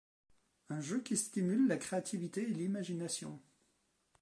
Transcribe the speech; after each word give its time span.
Un 0.69 0.79
jeu 0.81 0.99
qui 1.03 1.15
stimule 1.15 1.67
la 1.67 1.77
créativité 1.77 2.41
et 2.41 2.45
l'imagination. 2.55 3.39